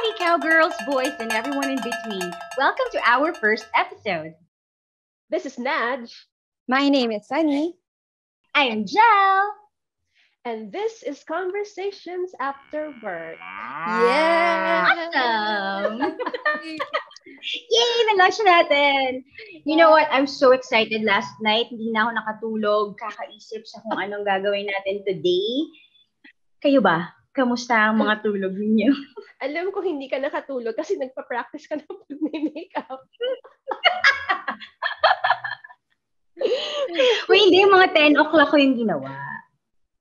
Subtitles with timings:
[0.00, 2.32] Howdy, cowgirls, boys, and everyone in between.
[2.56, 4.32] Welcome to our first episode.
[5.28, 6.08] This is Naj.
[6.66, 7.76] My name is Sunny.
[8.54, 9.52] I am Jel.
[10.46, 13.36] And this is Conversations After Work.
[13.44, 14.88] Yeah!
[14.88, 16.00] Awesome!
[17.68, 17.92] Yay!
[18.08, 19.20] Na-launch natin!
[19.68, 20.08] You know what?
[20.10, 21.68] I'm so excited last night.
[21.68, 25.68] Hindi na ako nakatulog, kakaisip sa kung anong gagawin natin today.
[26.64, 27.19] Kayo ba?
[27.30, 28.90] Kamusta ang mga tulog ninyo?
[29.46, 33.00] Alam ko hindi ka nakatulog kasi nagpa-practice ka ng pag-makeup.
[37.30, 37.62] Uy, hindi.
[37.62, 39.14] Mga 10 o'clock ko yung ginawa.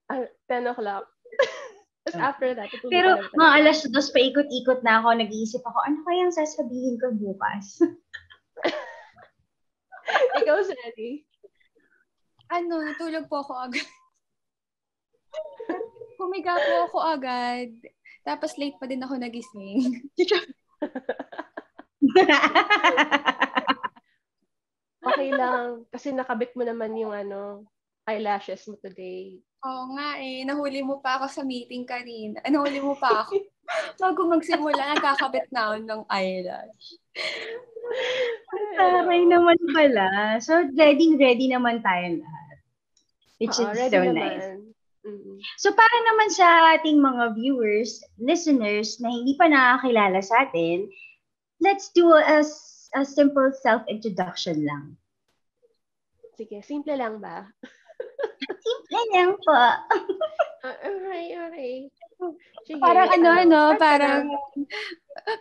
[0.09, 1.05] Ah, 10 o'clock.
[2.09, 5.21] Tapos after that, Pero lang mga alas dos, paikot-ikot na ako.
[5.21, 7.77] Nag-iisip ako, ano kayang sasabihin ko bukas?
[10.41, 11.29] Ikaw, Sally.
[12.49, 13.85] Ano, natulog po ako agad.
[16.19, 17.71] Humiga po ako agad.
[18.27, 20.03] Tapos late pa din ako nagising.
[24.99, 25.87] Okay lang.
[25.89, 27.63] Kasi nakabit mo naman yung ano,
[28.03, 29.39] eyelashes mo today.
[29.63, 30.43] Oo nga eh.
[30.43, 32.43] Nahuli mo pa ako sa meeting kanina.
[32.43, 33.39] Ah, nahuli mo pa ako.
[34.01, 36.85] Bago magsimula, nagkakabit na ako ng eyelash.
[38.75, 40.39] Taray naman pala.
[40.43, 42.57] So, ready, ready naman tayo lahat.
[43.39, 44.15] Which Oo, is ready so naman.
[44.15, 44.68] nice.
[45.57, 50.87] So, para naman sa ating mga viewers, listeners na hindi pa nakakilala sa atin,
[51.59, 52.41] let's do a,
[52.95, 54.95] a simple self-introduction lang.
[56.39, 57.43] Sige, simple lang ba?
[58.63, 59.51] Simple lang po.
[59.51, 59.75] Uh,
[60.87, 61.91] alright, alright.
[62.63, 64.23] Sige, Parang ano, ano, ka parang,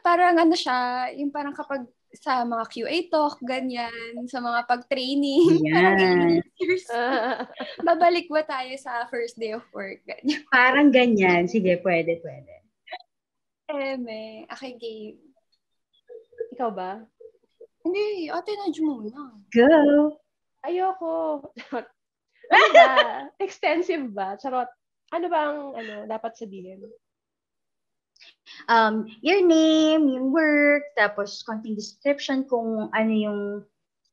[0.02, 5.60] parang ano siya, yung parang kapag sa mga QA talk, ganyan, sa mga pag-training.
[5.68, 6.40] parang.
[6.88, 7.44] Ah,
[7.88, 10.00] Babalik ba tayo sa first day of work?
[10.08, 10.40] Ganyan.
[10.48, 11.44] Parang ganyan.
[11.44, 12.54] Sige, pwede, pwede.
[13.68, 15.20] Eme, okay, game.
[16.56, 17.04] ikaw ba?
[17.84, 19.36] Hindi, ate na muna.
[19.52, 20.16] Go!
[20.64, 21.44] Ayoko.
[22.52, 22.92] ano ba?
[23.36, 24.40] Extensive ba?
[24.40, 24.68] Charot.
[25.12, 26.84] Ano ba ang ano, dapat sabihin?
[28.68, 33.40] Um, your name, yung work, tapos konting description kung ano yung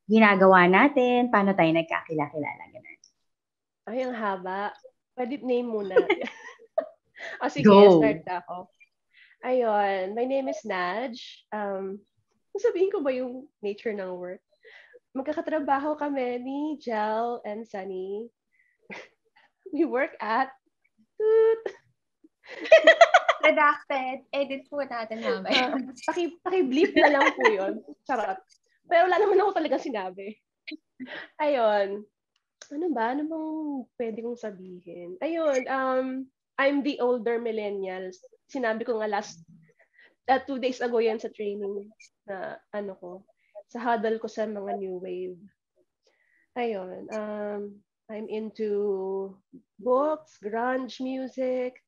[0.06, 3.00] ginagawa natin, paano tayo nagkakilala-kilala, ganun.
[3.86, 4.74] Ay, ang haba.
[5.16, 5.96] Pwede name muna.
[7.42, 8.02] o sige, Go.
[8.02, 8.70] start ako.
[9.46, 11.22] Ayun, my name is Naj.
[11.54, 12.02] Um,
[12.58, 14.42] sabihin ko ba yung nature ng work?
[15.16, 18.28] Magkakatrabaho kami ni Jel and Sunny.
[19.74, 20.50] We work at.
[23.46, 24.18] Redacted.
[24.34, 25.78] Edit po natin mamaya.
[26.10, 27.74] paki, paki-bleep na lang po yun.
[28.10, 28.42] Charot.
[28.90, 30.34] Pero wala naman ako talagang sinabi.
[31.38, 32.02] Ayun.
[32.74, 33.14] Ano ba?
[33.14, 33.50] Ano bang
[34.02, 35.10] pwede kong sabihin?
[35.22, 35.62] Ayun.
[35.70, 36.08] Um,
[36.58, 38.18] I'm the older millennials.
[38.50, 39.46] Sinabi ko nga last,
[40.26, 41.90] uh, two days ago yan sa training
[42.26, 43.12] na ano ko,
[43.70, 45.38] sa huddle ko sa mga new wave.
[46.58, 47.06] Ayun.
[47.14, 47.62] Um,
[48.10, 49.34] I'm into
[49.82, 51.85] books, grunge music.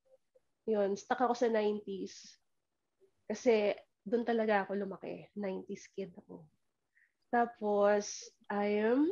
[0.68, 2.38] Yun, stuck ako sa 90s.
[3.24, 3.72] Kasi
[4.04, 5.32] doon talaga ako lumaki.
[5.40, 6.44] 90s kid ako.
[7.32, 9.08] Tapos, I am,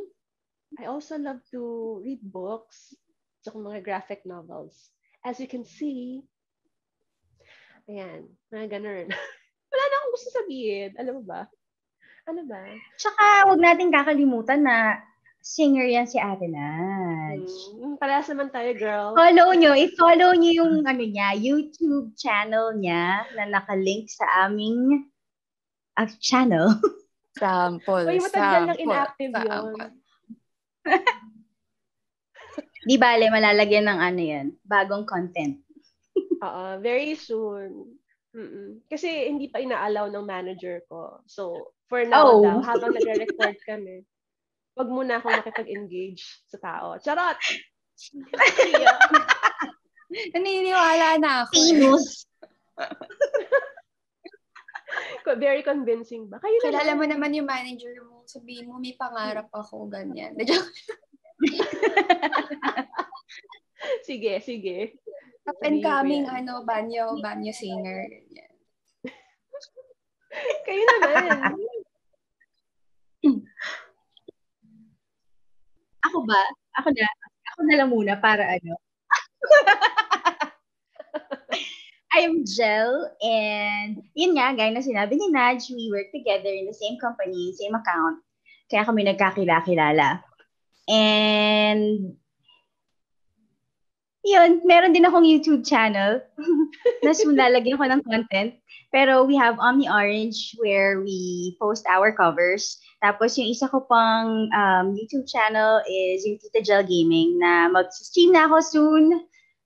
[0.79, 2.95] I also love to read books,
[3.43, 4.91] tsaka mga graphic novels.
[5.23, 6.23] As you can see,
[7.87, 9.07] ayan, mga ganun.
[9.71, 10.91] Wala na akong gusto sabihin.
[10.99, 11.47] Alam mo ba?
[12.27, 12.63] Ano ba?
[12.99, 14.99] Tsaka, huwag natin kakalimutan na
[15.45, 17.45] singer yan si Ate Naj.
[17.77, 19.13] Hmm, parehas naman tayo, girl.
[19.13, 25.05] Follow nyo, i-follow nyo yung ano niya, YouTube channel niya na nakalink sa aming
[26.01, 26.73] uh, channel.
[27.37, 28.09] Sample.
[28.09, 29.45] Uy, matagal nang sample, inactive yun.
[29.45, 29.91] sample.
[32.89, 35.61] Di bale, malalagyan ng ano yan, bagong content.
[36.45, 37.91] Oo, very soon.
[38.33, 38.81] Mm-mm.
[38.87, 41.21] Kasi hindi pa ina-allow ng manager ko.
[41.27, 42.41] So, for now Oh.
[42.41, 44.07] daw, habang nagre-record kami,
[44.75, 46.99] wag muna akong makipag-engage sa tao.
[46.99, 47.39] Charot!
[50.35, 51.53] Naniniwala na ako.
[51.55, 52.27] Famous.
[55.35, 56.39] very convincing ba?
[56.39, 56.99] Kayo Kilala naman.
[56.99, 58.23] mo naman yung manager mo.
[58.29, 60.37] Sabihin mo, may pangarap ako, ganyan.
[64.07, 64.97] Sige, sige.
[65.45, 68.07] Up and coming, ano, banyo, banyo singer.
[68.09, 68.53] Ganyan.
[70.65, 71.53] Kayo naman.
[76.09, 76.41] Ako ba?
[76.81, 77.07] Ako na.
[77.53, 78.73] Ako na lang muna para ano.
[82.15, 86.73] I'm Jel and yun nga, gaya na sinabi ni Naj, we work together in the
[86.73, 88.23] same company, same account.
[88.71, 90.23] Kaya kami nagkakilala-kilala.
[90.87, 91.94] And
[94.25, 96.17] yun, meron din akong YouTube channel.
[97.05, 98.57] Nas lalagyan ko ng content.
[98.89, 102.79] Pero we have Omni Orange where we post our covers.
[103.03, 108.31] Tapos yung isa ko pang um, YouTube channel is yung Tita Gel Gaming na mag-stream
[108.33, 109.03] na ako soon.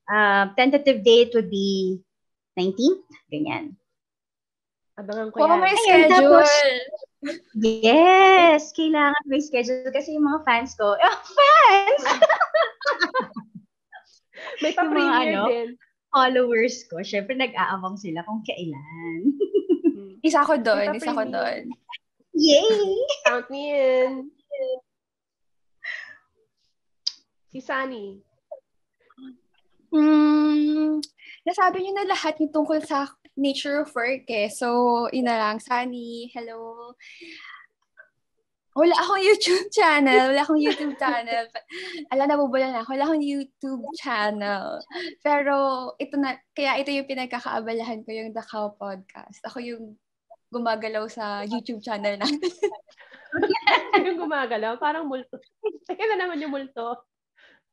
[0.10, 2.02] Uh, tentative date would be
[2.58, 3.06] 19th.
[3.30, 3.78] Ganyan.
[4.98, 5.62] Abangan ko Oh, yan.
[5.62, 6.12] may Ayun, schedule.
[6.44, 7.08] tapos-
[7.60, 8.72] Yes!
[8.72, 12.04] Kailangan may schedule kasi yung mga fans ko, oh, fans!
[14.62, 15.69] May yung mga ano, din.
[16.09, 19.21] Followers ko, syempre nag-aabang sila kung kailan.
[19.86, 20.13] Hmm.
[20.25, 21.69] Isa ko doon, isa ko doon.
[22.33, 22.89] Yay!
[23.27, 24.12] Count me in.
[27.50, 28.21] Si Sunny.
[29.89, 31.01] Hmm,
[31.41, 34.50] nasabi niyo na lahat yung tungkol sa nature of work eh.
[34.53, 36.94] So, ina lang, Sunny, hello.
[38.80, 40.31] Wala akong YouTube channel.
[40.31, 41.52] Wala akong YouTube channel.
[42.16, 42.96] Ala, nabubula na ako.
[42.96, 44.80] Wala akong YouTube channel.
[45.20, 45.56] Pero,
[46.00, 49.44] ito na, kaya ito yung pinagkakaabalahan ko, yung The Cow Podcast.
[49.44, 50.00] Ako yung
[50.48, 52.40] gumagalaw sa YouTube channel natin.
[54.08, 54.80] yung gumagalaw.
[54.80, 55.36] Parang multo.
[55.88, 57.04] Kaya naman yung multo.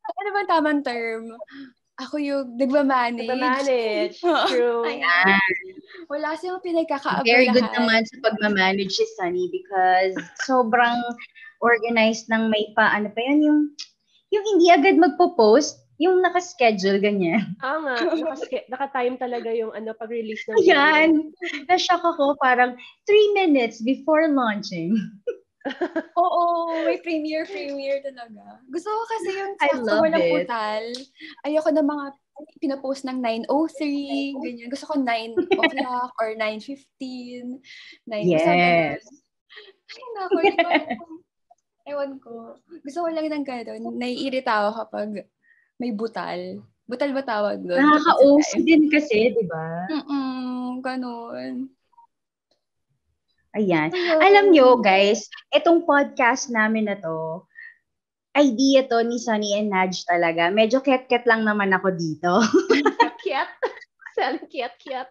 [0.06, 1.38] ano ba tamang term?
[2.02, 3.30] Ako yung nagmamanage.
[3.30, 4.18] Nagmamanage.
[4.50, 4.84] True.
[4.84, 5.75] Ayan.
[6.06, 7.26] Wala siyang pinagkakaabalahan.
[7.26, 10.14] Very good naman sa pagmamanage si Sunny because
[10.44, 11.00] sobrang
[11.64, 13.60] organized ng may pa, ano pa yun, yung,
[14.30, 17.56] yung hindi agad magpo-post, yung nakaschedule, ganyan.
[17.64, 17.96] Oo nga.
[18.12, 20.76] Nakaske- Naka-time talaga yung ano pag-release ng video.
[20.76, 21.10] Ayan.
[21.72, 22.76] Na-shock ako, parang
[23.08, 24.92] three minutes before launching.
[26.20, 26.42] Oo,
[26.86, 28.60] may premiere, premiere talaga.
[28.70, 30.32] Gusto ko kasi yung I sakto love walang it.
[30.46, 30.84] putal.
[31.42, 32.06] Ayoko na mga
[32.60, 33.18] pinapost ng
[33.48, 34.68] 9.03, ganyan.
[34.68, 37.60] Gusto ko 9 o'clock or 9.15.
[38.08, 39.02] 9 Yes.
[39.86, 40.36] Ay, naku.
[41.86, 42.58] Ewan ko.
[42.82, 43.82] Gusto ko lang ng gano'n.
[43.94, 45.08] Naiirita ako kapag
[45.78, 46.60] may butal.
[46.86, 47.78] Butal ba tawag doon?
[47.78, 49.86] Nakaka-OC din kasi, di ba?
[49.90, 51.70] Mm-mm, ganun.
[53.56, 53.88] Ayan.
[54.20, 57.46] Alam nyo, guys, itong podcast namin na to,
[58.36, 60.52] idea to ni Sunny and Nudge talaga.
[60.52, 62.44] Medyo ket-ket lang naman ako dito.
[63.24, 63.50] Kiat.
[64.16, 65.08] Saling kiat-kiat.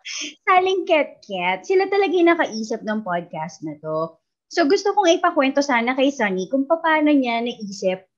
[0.49, 1.61] Saling ket-ket.
[1.61, 4.17] Sila talaga yung nakaisip ng podcast na to.
[4.49, 8.09] So gusto kong ipakwento sana kay Sunny kung paano niya naisip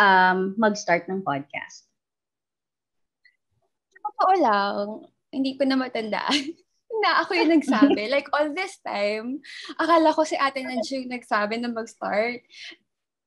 [0.00, 1.84] um, mag-start ng podcast.
[4.00, 4.84] Totoo lang,
[5.28, 6.56] hindi ko na matandaan
[7.04, 8.08] na ako yung nagsabi.
[8.08, 9.44] like, all this time,
[9.76, 12.44] akala ko si ate Nadja yung nagsabi na mag-start.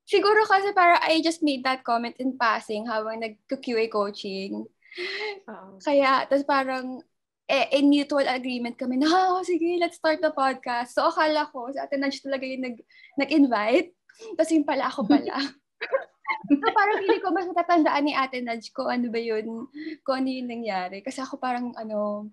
[0.04, 4.68] Siguro kasi para I just made that comment in passing habang nag-QA coaching.
[5.48, 5.80] Oo.
[5.80, 7.00] Kaya, tapos parang,
[7.48, 10.96] eh, in mutual agreement kami na, oh, sige, let's start the podcast.
[10.96, 12.78] So, akala ko, si ate Nadja talaga yung nag,
[13.20, 13.96] nag-invite.
[14.36, 15.36] Tapos yung pala, ako pala.
[16.62, 19.68] so, parang hindi ko mas natatandaan ni ate Nadj ko ano ba yun,
[20.04, 21.00] kung ano yung nangyari.
[21.00, 22.28] Kasi ako parang, ano,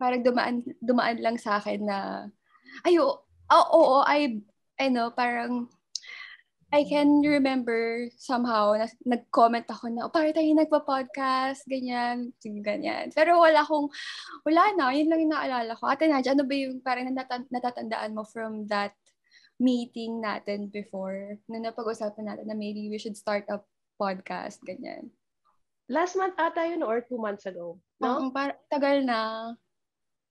[0.00, 2.28] parang dumaan, dumaan lang sa akin na,
[2.84, 3.20] ay, oo,
[3.52, 4.40] oo, oo, I,
[4.80, 5.68] ano, parang,
[6.74, 13.14] I can remember somehow na nag-comment ako na, oh, parang tayo nagpa-podcast, ganyan, ganyan.
[13.14, 13.86] Pero wala akong,
[14.42, 15.86] wala na, yun lang yung naalala ko.
[15.86, 18.98] Ate Nadja, ano ba yung parang natata- natatandaan mo from that
[19.62, 23.62] meeting natin before na napag-usapan natin na maybe we should start a
[23.94, 25.08] podcast, ganyan.
[25.86, 27.78] Last month ata yun or two months ago.
[28.02, 28.26] No?
[28.26, 28.34] No?
[28.34, 29.54] Par- tagal na.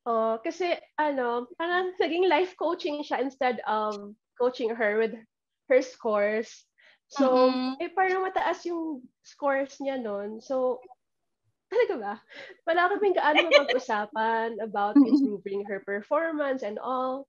[0.04, 3.96] Oh, kasi ano, parang naging life coaching siya instead of
[4.38, 5.15] coaching her with
[5.69, 6.65] her scores.
[7.07, 7.77] So, Mhm.
[7.79, 10.41] eh parang mataas yung scores niya noon.
[10.41, 10.84] So,
[11.72, 12.13] talaga ba?
[12.67, 17.27] Wala kaming gaano mapag-usapan about improving her performance and all.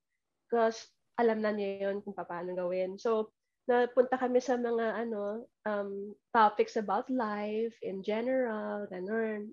[0.48, 0.88] Because
[1.18, 2.96] alam na niya yun kung paano gawin.
[3.00, 3.32] So,
[3.66, 9.50] napunta kami sa mga ano um, topics about life in general, ganun.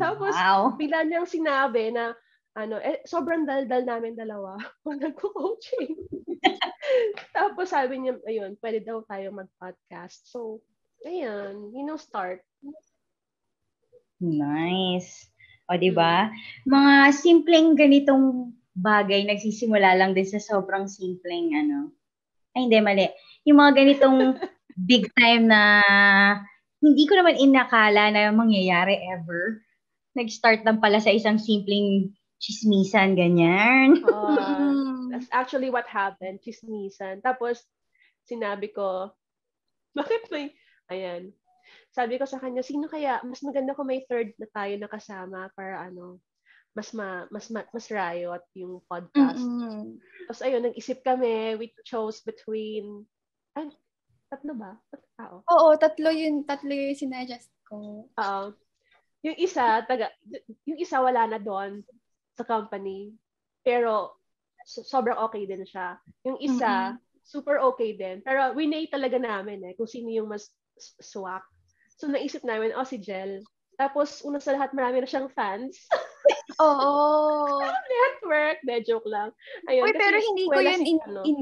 [0.00, 0.72] Tapos, wow.
[0.74, 2.16] bigla niyang sinabi na
[2.52, 5.96] ano, eh, sobrang daldal namin dalawa kung nagko-coaching.
[7.36, 10.28] Tapos sabi niya, ayun, pwede daw tayo mag-podcast.
[10.28, 10.60] So,
[11.04, 12.44] ayun, you know, start.
[14.20, 15.32] Nice.
[15.66, 16.28] O, di ba?
[16.68, 21.92] Mga simpleng ganitong bagay nagsisimula lang din sa sobrang simpleng ano.
[22.52, 23.08] Ay, hindi, mali.
[23.48, 24.36] Yung mga ganitong
[24.88, 25.82] big time na
[26.82, 29.64] hindi ko naman inakala na mangyayari ever.
[30.12, 34.02] Nag-start lang pala sa isang simpleng chismisan, ganyan.
[34.02, 37.22] Uh, that's actually what happened, chismisan.
[37.22, 37.62] Tapos,
[38.26, 39.14] sinabi ko,
[39.98, 40.50] bakit may,
[40.90, 41.30] ayan,
[41.94, 45.86] sabi ko sa kanya, sino kaya, mas maganda kung may third na tayo nakasama para
[45.86, 46.18] ano,
[46.74, 49.38] mas ma, mas ma, mas riot yung podcast.
[49.38, 50.00] Mm-mm.
[50.26, 53.06] Tapos ayun, nag-isip kami, we chose between,
[53.54, 53.70] ay,
[54.32, 54.72] tatlo ba?
[54.90, 55.36] Tatlo tao.
[55.46, 58.08] Oo, tatlo yun, tatlo yung sinadjust ko.
[58.08, 58.44] Oo.
[59.22, 60.10] yung isa, taga,
[60.66, 61.86] yung isa wala na doon
[62.36, 63.12] sa company.
[63.62, 64.16] Pero
[64.66, 65.98] so, sobrang okay din siya.
[66.26, 67.22] Yung isa, mm-hmm.
[67.22, 68.20] super okay din.
[68.24, 70.50] Pero winay talaga namin eh, kung sino yung mas
[71.00, 71.44] swak.
[71.96, 73.44] So naisip namin, oh si Jel.
[73.78, 75.88] Tapos una sa lahat, marami na siyang fans.
[76.62, 77.58] Oo.
[77.92, 78.58] Network.
[78.62, 79.32] De, joke lang.
[79.66, 81.20] Ayun, Uy, pero hindi ko yun, in, ano.
[81.24, 81.38] in,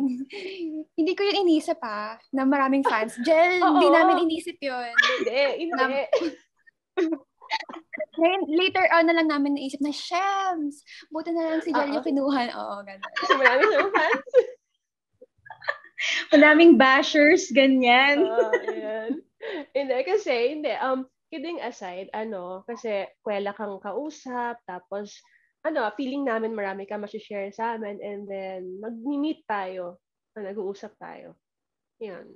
[0.98, 3.18] hindi ko yun inisip pa, na maraming fans.
[3.26, 4.94] Jel, hindi namin inisip yun.
[4.94, 5.74] Hindi, hindi.
[5.76, 5.86] Na,
[8.20, 12.04] Ngayon, later on na lang namin naisip na, Shems, buti na lang si Jel yung
[12.04, 12.52] kinuha.
[12.52, 12.76] Oo.
[13.20, 14.32] Kasi marami siyang fans.
[16.32, 18.24] Madaming bashers, ganyan.
[18.24, 19.20] Oo, uh, ayan.
[19.76, 20.72] Hindi, kasi, hindi.
[20.80, 25.20] Um, kidding aside, ano, kasi kwela kang kausap, tapos,
[25.60, 30.00] ano, feeling namin marami ka share sa amin, and then, mag-meet tayo,
[30.32, 31.36] na nag-uusap tayo.
[32.00, 32.32] Yan.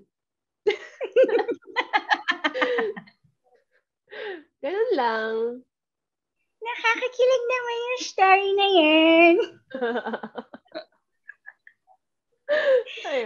[4.64, 5.35] Ganun lang.
[6.64, 9.35] Nakakakilig naman yung story na yan.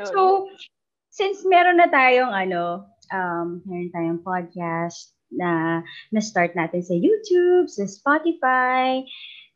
[0.11, 0.51] so,
[1.15, 7.85] since meron na tayong ano, um, meron tayong podcast, na na-start natin sa YouTube, sa
[7.85, 9.05] Spotify,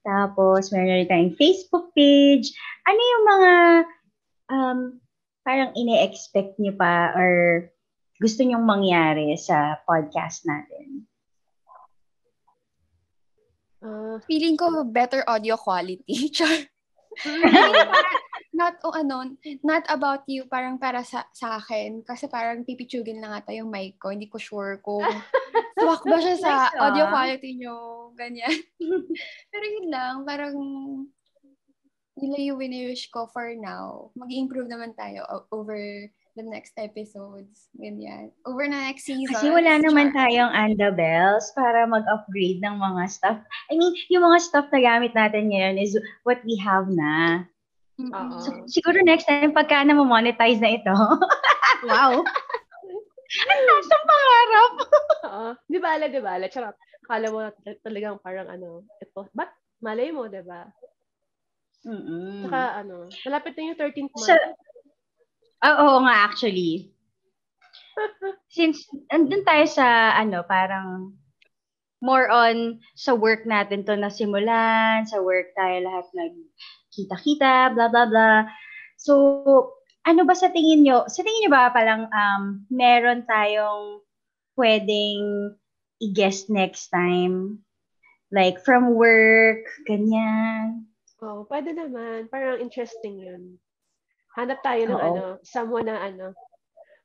[0.04, 2.52] tapos meron rin tayong Facebook page.
[2.84, 3.52] Ano yung mga
[4.52, 4.78] um,
[5.42, 7.66] parang ine-expect niyo pa or
[8.20, 11.08] gusto niyong mangyari sa podcast natin?
[13.82, 16.30] Uh, feeling ko better audio quality.
[16.36, 16.70] Char
[18.52, 19.32] not o oh, ano,
[19.64, 22.04] not about you, parang para sa, sa akin.
[22.04, 24.12] Kasi parang pipitsugin lang ata yung mic ko.
[24.12, 25.02] Hindi ko sure kung
[25.80, 27.76] swak ba siya sa nice, audio quality nyo.
[28.14, 28.52] Ganyan.
[29.52, 30.56] Pero yun lang, parang
[32.22, 34.12] lang yung winiwish ko for now.
[34.14, 37.68] Mag-improve naman tayo over the next episodes.
[37.76, 38.32] Ganyan.
[38.48, 39.32] Over na next season.
[39.32, 43.38] Kasi wala naman tayong Andabels para mag-upgrade ng mga stuff.
[43.68, 47.44] I mean, yung mga stuff na gamit natin ngayon is what we have na.
[48.00, 48.40] Mm-hmm.
[48.40, 50.94] So, siguro next time, pagka na monetize na ito.
[51.88, 52.12] wow.
[53.32, 54.72] Ang tasang pangarap.
[55.28, 55.46] Oo.
[55.68, 56.40] Di ba, di ba?
[56.48, 56.76] Charot.
[57.04, 57.38] Kala mo
[57.84, 59.28] talagang parang ano, ito.
[59.36, 59.52] Ba't
[59.84, 60.64] malay mo, di ba?
[61.82, 62.46] Mm-mm.
[62.46, 64.28] Saka ano, malapit na yung 13th month.
[64.30, 64.34] So,
[65.62, 66.92] oh, oo nga, actually.
[68.52, 71.16] Since, andun tayo sa, ano, parang
[72.02, 76.34] more on sa work natin to nasimulan, sa work tayo lahat nag
[76.92, 78.44] kita-kita, blah, blah, blah.
[78.98, 79.14] So,
[80.04, 81.06] ano ba sa tingin nyo?
[81.08, 84.02] Sa tingin nyo ba palang um, meron tayong
[84.58, 85.54] pwedeng
[86.02, 87.62] i-guest next time?
[88.34, 90.90] Like, from work, ganyan.
[91.22, 92.26] Oh, pwede naman.
[92.28, 93.61] Parang interesting yun.
[94.36, 95.08] Hanap tayo ng Oo.
[95.08, 96.32] ano, someone na ano,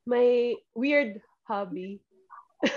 [0.07, 1.99] may weird hobby.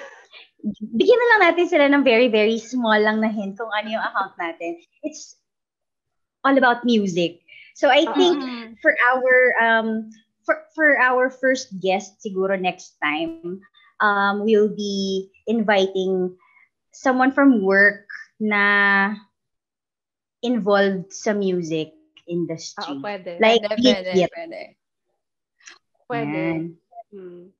[0.98, 4.02] Bigyan na lang natin sila ng very, very small lang na hint kung ano yung
[4.02, 4.82] account natin.
[5.06, 5.38] It's
[6.42, 7.40] all about music.
[7.78, 8.76] So I think uh-huh.
[8.82, 9.88] for our um
[10.44, 13.62] for for our first guest siguro next time
[14.00, 16.34] um we'll be inviting
[16.92, 18.04] someone from work
[18.40, 19.14] na
[20.42, 21.92] involved sa music
[22.30, 22.94] industry.
[22.94, 23.42] Oo, pwede.
[23.42, 24.30] Like pwede, pwede, it.
[24.30, 24.60] pwede.
[26.06, 26.44] Pwede.
[27.10, 27.50] Hmm.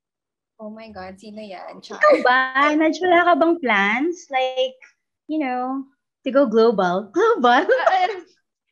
[0.61, 1.81] Oh my God, sino yan?
[1.81, 1.97] Char.
[1.97, 2.37] Ikaw ba?
[2.77, 4.29] Nadyo, wala ka bang plans?
[4.29, 4.77] Like,
[5.25, 5.89] you know,
[6.21, 7.09] to go global?
[7.17, 7.65] Global?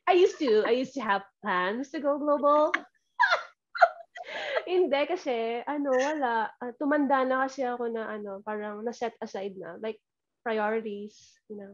[0.10, 2.70] I used to, I used to have plans to go global.
[4.70, 6.54] Hindi kasi, ano, wala.
[6.62, 9.82] Uh, tumanda na kasi ako na, ano, parang na-set aside na.
[9.82, 9.98] Like,
[10.46, 11.18] priorities,
[11.50, 11.74] you know.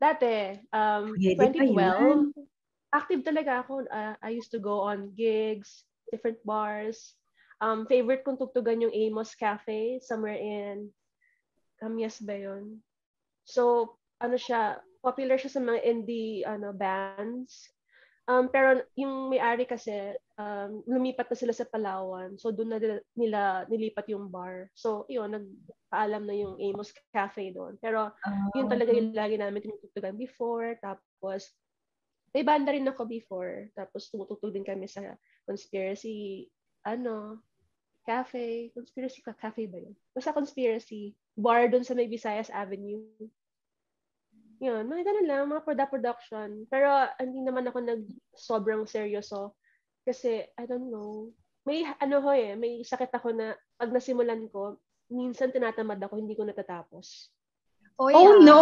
[0.00, 2.32] Dati, um, Pwede 2012,
[2.94, 3.86] active talaga ako.
[3.86, 7.14] Uh, I used to go on gigs, different bars.
[7.60, 10.88] Um, favorite kong tugtugan yung Amos Cafe, somewhere in
[11.76, 12.80] Camias ba yun?
[13.44, 17.68] So, ano siya, popular siya sa mga indie ano bands.
[18.30, 22.38] Um, pero yung may-ari kasi, um, lumipat na sila sa Palawan.
[22.38, 22.78] So, doon na
[23.18, 24.70] nila, nilipat yung bar.
[24.78, 27.74] So, yun, nagpaalam na yung Amos Cafe doon.
[27.82, 28.14] Pero,
[28.54, 30.78] yun talaga yung lagi namin tinutugtugan before.
[30.78, 31.50] Tapos,
[32.30, 33.70] may banda rin ako before.
[33.74, 35.14] Tapos, tumutugtog din kami sa
[35.46, 36.46] conspiracy,
[36.86, 37.42] ano,
[38.06, 38.70] cafe.
[38.74, 39.94] Conspiracy ka, cafe ba yun?
[40.14, 41.14] Basta conspiracy.
[41.34, 43.02] Bar doon sa may Visayas Avenue
[44.60, 46.68] yun, mga ganun lang, mga production.
[46.68, 48.04] Pero hindi naman ako nag
[48.36, 49.56] sobrang seryoso.
[50.04, 51.32] Kasi, I don't know,
[51.64, 54.76] may ano ho eh, may sakit ako na pag nasimulan ko,
[55.08, 57.32] minsan tinatamad ako, hindi ko natatapos.
[58.00, 58.16] Oh, yeah.
[58.16, 58.60] oh no!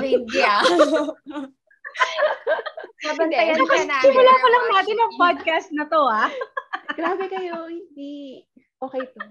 [0.00, 0.64] Hindi ah.
[3.04, 3.96] Nabantayan ka na.
[4.00, 6.30] Simula pa lang natin ang podcast na to, ah.
[6.98, 8.44] Grabe kayo, hindi.
[8.80, 9.22] Okay to.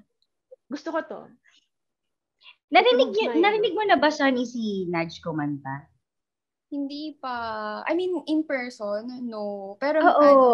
[0.69, 1.19] Gusto ko to.
[2.73, 3.37] Narinig, yun.
[3.37, 5.85] narinig mo na ba Sunny si Nudge kumanta?
[6.73, 7.81] Hindi pa.
[7.85, 9.77] I mean, in person, no.
[9.77, 10.21] Pero Oo.
[10.21, 10.45] ano,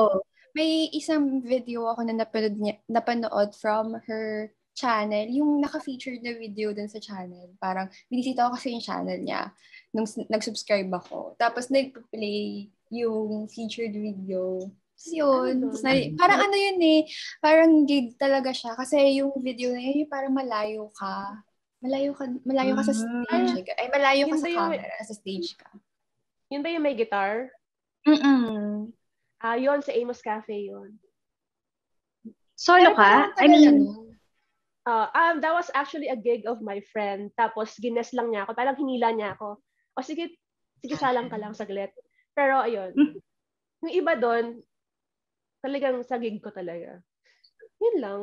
[0.52, 5.28] may isang video ako na napanood, niya, napanood from her channel.
[5.32, 7.56] Yung naka-featured na video dun sa channel.
[7.56, 9.52] Parang, binisita ko kasi yung channel niya
[9.96, 11.40] nung s- nag-subscribe ako.
[11.40, 14.66] Tapos, nag-play yung featured video.
[15.00, 15.54] Tapos yun.
[15.64, 15.66] Ano?
[15.72, 17.00] Tapos na- parang ano yun eh,
[17.40, 18.76] parang gig talaga siya.
[18.76, 21.40] Kasi yung video na yun, yung parang malayo ka.
[21.80, 23.24] Malayo ka, malayo ka sa Mm.
[23.24, 23.72] stage.
[23.80, 25.70] Ay, malayo ka Yun sa ba yung- camera, sa stage ka.
[26.50, 27.54] Yun ba yung may guitar?
[28.04, 28.92] Mm-mm.
[29.40, 31.00] Ah, yun, sa Amos Cafe yun.
[32.60, 33.32] Solo ka?
[33.40, 33.96] I mean,
[34.90, 37.30] Uh, um, that was actually a gig of my friend.
[37.38, 38.58] Tapos, gines lang niya ako.
[38.58, 39.62] Parang hinila niya ako.
[39.94, 40.34] O sige,
[40.82, 41.94] sige salang ka lang saglit.
[42.40, 43.20] Pero ayun.
[43.84, 44.64] Yung iba doon,
[45.60, 47.04] talagang sa gig ko talaga.
[47.84, 48.22] Yun lang.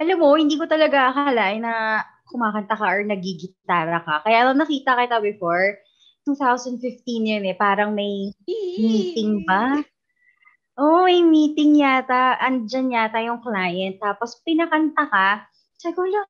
[0.00, 4.20] alam mo, hindi ko talaga akalain na kumakanta ka or nagigitara ka.
[4.28, 5.80] Kaya nung nakita kita before,
[6.28, 8.28] 2015 yun eh, parang may
[8.76, 9.80] meeting ba?
[10.80, 12.36] Oo, oh, may meeting yata.
[12.40, 14.00] Andyan yata yung client.
[14.00, 15.28] Tapos pinakanta ka.
[15.80, 16.20] Sabi ko, "Ala,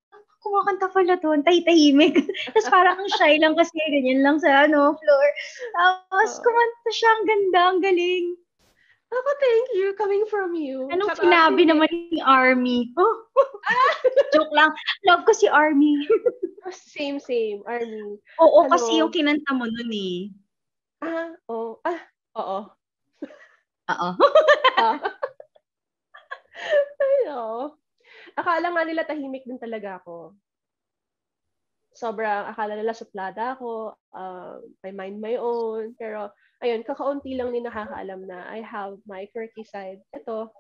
[0.40, 1.44] kumakanta pala doon.
[1.44, 2.16] Tay-tahimik.
[2.56, 5.28] Tapos parang ang shy lang kasi ganyan lang sa ano, floor.
[5.76, 6.42] Tapos Oo.
[6.44, 7.11] kumanta siya.
[7.14, 8.26] Ang ganda, ang galing.
[9.11, 9.87] Ako, thank you.
[9.99, 10.87] Coming from you.
[10.88, 12.94] Anong Tsaka, sinabi naman ni Army?
[12.94, 13.26] Oh.
[14.35, 14.70] Joke lang.
[15.06, 15.99] Love ko si Army.
[16.70, 17.66] Same, same.
[17.66, 18.23] Army.
[18.38, 18.70] Oo, Ano?
[18.70, 20.30] kasi yung kinanta mo nun eh.
[21.02, 21.80] Ah, oh.
[21.82, 22.00] Ah,
[22.38, 22.61] oo.
[23.90, 24.11] Oo.
[24.80, 24.97] Ah.
[27.00, 27.79] Ay, oo.
[28.38, 30.34] Akala nga nila tahimik din talaga ako.
[31.90, 35.99] Sobrang akala nila suplada ako, um, I mind my own.
[35.99, 36.30] Pero,
[36.62, 39.99] ayun, kakaunti lang din nakakaalam na I have my quirky side.
[40.14, 40.54] Ito,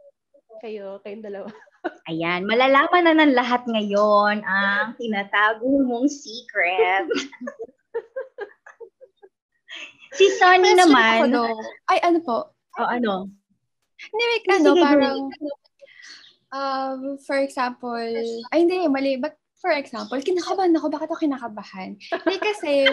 [0.58, 1.48] kayo, kayong dalawa.
[2.10, 7.06] Ayan, malalaman na ng lahat ngayon ang tinatago mong secret.
[10.18, 11.46] si Sunny naman, ako, no.
[11.86, 12.50] Ay, ano po?
[12.78, 13.26] o ano,
[14.00, 14.80] Hindi, ano, go.
[14.80, 15.16] parang,
[16.52, 17.96] um, for example,
[18.52, 21.90] ay hindi, mali, but for example, kinakabahan ako, bakit ako kinakabahan?
[22.00, 22.88] Hindi kasi,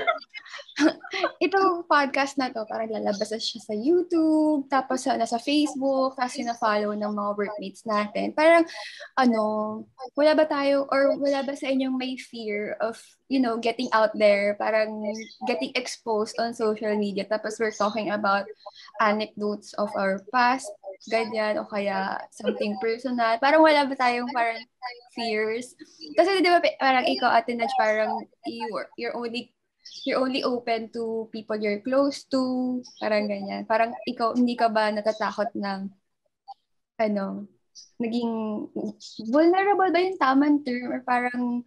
[1.47, 6.35] itong podcast na to, parang lalabas na siya sa YouTube, tapos sa, nasa Facebook, tapos
[6.35, 8.35] sina-follow ng mga workmates natin.
[8.35, 8.67] Parang,
[9.15, 9.43] ano,
[10.19, 12.99] wala ba tayo, or wala ba sa inyong may fear of,
[13.31, 15.07] you know, getting out there, parang
[15.47, 18.43] getting exposed on social media, tapos we're talking about
[18.99, 20.67] anecdotes of our past,
[21.05, 23.37] ganyan, o kaya something personal.
[23.37, 24.57] Parang wala ba tayong parang
[25.13, 25.77] fears?
[26.17, 29.53] Kasi di ba parang ikaw, Ate Naj, parang you're, you're only
[30.03, 33.63] you're only open to people you're close to, parang ganyan.
[33.63, 35.87] Parang ikaw, hindi ka ba natatakot ng,
[36.99, 37.47] ano,
[38.01, 38.31] naging
[39.31, 40.91] vulnerable ba yung tamang term?
[40.91, 41.63] Or parang,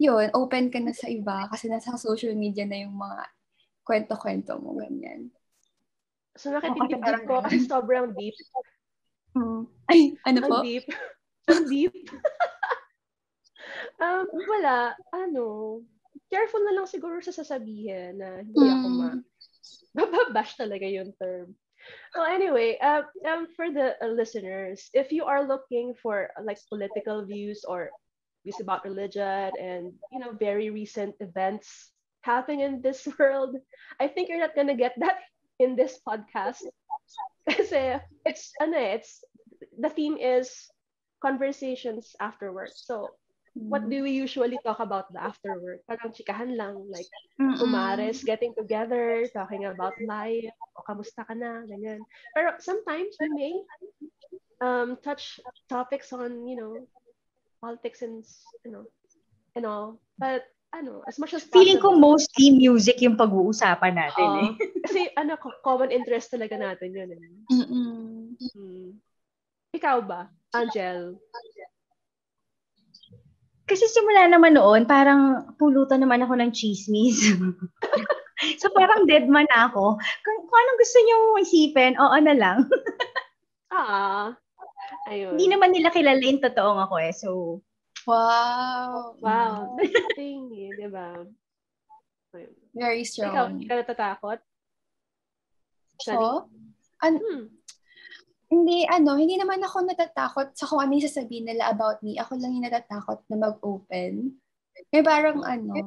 [0.00, 3.22] yun, open ka na sa iba kasi nasa social media na yung mga
[3.84, 5.32] kwento-kwento mo, ganyan.
[6.38, 8.34] So, nakitidip ko kasi sobrang deep.
[9.34, 9.66] Hmm.
[9.90, 10.62] Ay, ano po?
[10.62, 10.86] Ang deep.
[11.50, 11.92] Ang deep.
[14.02, 14.94] um, wala.
[15.12, 15.82] Ano,
[16.30, 19.08] careful na lang siguro sa sasabihin na hindi ako ma...
[19.18, 19.24] Hmm.
[19.92, 21.52] Bababash talaga yung term.
[22.14, 26.60] Well, anyway, uh, um, for the uh, listeners, if you are looking for uh, like
[26.68, 27.90] political views or
[28.44, 33.56] views about religion and you know very recent events happening in this world,
[34.00, 35.20] I think you're not gonna get that
[35.58, 36.62] in this podcast.
[37.48, 39.24] Kasi it's ano eh, it's
[39.78, 40.68] the theme is
[41.22, 42.70] conversations after work.
[42.74, 43.10] So
[43.58, 45.82] what do we usually talk about the after work?
[45.90, 47.08] Parang chikahan lang, like
[47.58, 50.46] umares, getting together, talking about life,
[50.78, 51.98] o kamusta ka na, ganyan.
[52.36, 53.54] Pero sometimes we may
[54.62, 56.86] um, touch topics on, you know,
[57.58, 58.22] politics and,
[58.62, 58.84] you know,
[59.56, 59.98] and all.
[60.18, 61.56] But, ano, as much as possible.
[61.56, 64.40] feeling ko mostly music yung pag-uusapan natin Oo.
[64.44, 64.50] eh.
[64.84, 67.08] kasi, ano, co- common interest talaga natin yun.
[67.12, 67.20] Eh.
[67.52, 68.36] Mm-mm.
[68.36, 68.88] Hmm.
[69.72, 71.16] Ikaw ba, Angel?
[73.68, 77.20] Kasi simula naman noon, parang pulutan naman ako ng chismis.
[78.60, 80.00] so parang dead man ako.
[80.00, 82.58] Kung, kung anong gusto niyo isipin, oo na lang.
[83.68, 84.32] Ah,
[85.12, 85.36] ayun.
[85.36, 87.12] Hindi naman nila kilala yung totoong ako eh.
[87.12, 87.28] So,
[88.08, 89.20] Wow.
[89.20, 89.76] Wow,
[90.16, 91.12] thing eh, di ba?
[92.72, 93.48] Very Ikaw, strong.
[93.60, 94.38] hindi ka natatakot?
[96.00, 96.48] So,
[97.04, 97.44] an- Hmm.
[98.48, 102.16] hindi, ano, hindi naman ako natatakot sa kung ano yung sasabihin nila about me.
[102.16, 104.40] Ako lang yung natatakot na mag-open.
[104.88, 105.84] May parang ano,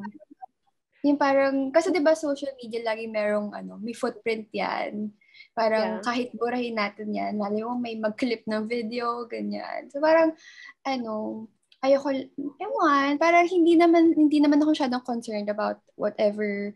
[1.02, 5.10] yung parang, kasi di ba social media lagi merong ano, may footprint yan.
[5.58, 6.06] Parang Yeah.
[6.06, 9.90] kahit burahin natin yan, lalo mo may mag-clip ng video, ganyan.
[9.90, 10.38] So parang,
[10.86, 11.48] ano,
[11.82, 12.14] ayoko,
[12.62, 16.74] ewan, parang hindi naman, hindi naman ako masyadong concerned about whatever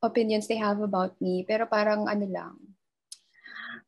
[0.00, 1.44] opinions they have about me.
[1.44, 2.54] Pero parang ano lang,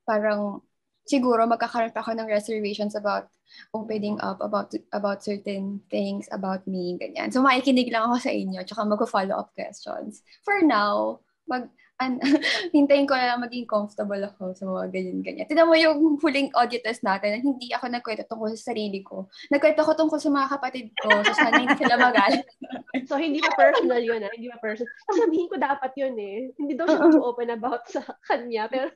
[0.04, 0.60] parang
[1.08, 3.32] siguro magkakaroon pa ako ng reservations about
[3.72, 7.32] opening up about about certain things about me, ganyan.
[7.32, 10.20] So, makikinig lang ako sa inyo, tsaka mag-follow up questions.
[10.44, 12.22] For now, mag, an,
[12.76, 15.46] hintayin ko na lang maging comfortable ako sa mga ganyan-ganyan.
[15.50, 19.26] Tignan mo yung huling audio test natin, hindi ako nagkwento tungkol sa sarili ko.
[19.50, 22.46] Nagkwento ko tungkol sa mga kapatid ko, so sana hindi sila magalit.
[23.10, 24.30] so, hindi pa personal yun, ah.
[24.30, 24.90] Hindi pa personal.
[25.10, 26.36] Sasabihin ko dapat yun eh.
[26.54, 27.28] Hindi daw siya uh-uh.
[27.34, 28.94] open about sa kanya, pero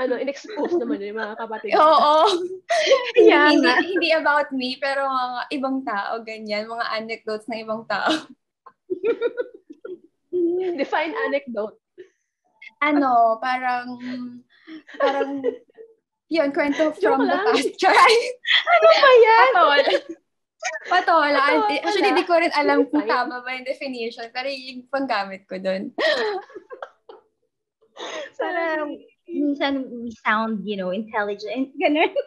[0.00, 1.76] ano, in-expose naman yung mga kapatid.
[1.76, 2.16] Oo.
[3.28, 6.64] yeah, hindi, hindi about me, pero mga ibang tao, ganyan.
[6.64, 8.08] Mga anecdotes ng ibang tao.
[10.80, 11.81] Define anecdote
[12.82, 13.86] ano, parang,
[14.98, 15.46] parang,
[16.32, 17.76] yun, kwento from the past.
[17.82, 18.12] Try.
[18.66, 19.50] ano ba yan?
[19.52, 19.84] Patola.
[20.88, 21.40] Patola.
[21.82, 25.92] Actually, di ko rin alam kung tama ba yung definition, pero yung panggamit ko doon.
[28.40, 28.98] parang,
[29.28, 31.70] minsan we sound, you know, intelligent.
[31.78, 32.10] Ganun.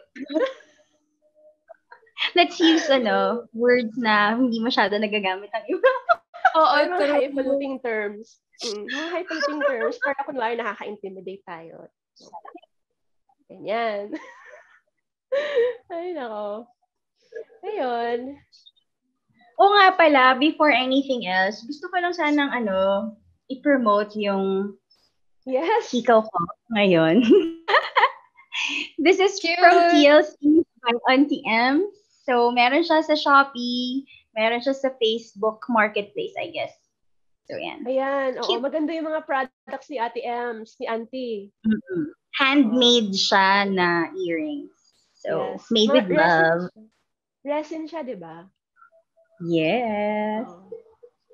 [2.36, 5.92] Let's use, ano, words na hindi masyado nagagamit ang iba.
[6.56, 8.40] Oo, mga highfalutin terms.
[8.64, 11.92] Mm, mga highfalutin terms, para kunwari nakaka-intimidate tayo.
[13.52, 14.16] Ganyan.
[15.92, 16.64] Ay, nako.
[17.60, 18.40] Ayun.
[19.56, 23.12] O nga pala, before anything else, gusto ko lang sanang ano,
[23.52, 24.76] i-promote yung
[25.44, 25.92] yes.
[25.92, 26.38] ikaw ko
[26.72, 27.20] ngayon.
[29.04, 29.60] This is Cute.
[29.60, 31.84] from TLC by Auntie M.
[32.24, 36.76] So, meron siya sa Shopee, meron siya sa Facebook Marketplace, I guess.
[37.48, 37.86] So, yan.
[37.88, 38.42] Ayan.
[38.42, 41.54] Oo, maganda yung mga products ni Ate Ems, ni Auntie.
[41.64, 42.04] Mm-hmm.
[42.36, 43.18] Handmade oh.
[43.18, 44.76] siya na earrings.
[45.16, 45.64] So, yes.
[45.72, 46.62] made with resin love.
[47.46, 48.44] Resin siya, di ba?
[49.46, 50.44] Yes.
[50.50, 50.68] Oh.